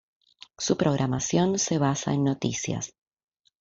Su 0.57 0.77
programación 0.77 1.59
se 1.59 1.77
basa 1.77 2.11
en 2.11 2.23
noticias. 2.23 2.95